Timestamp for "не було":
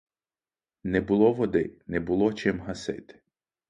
0.83-1.33, 1.87-2.33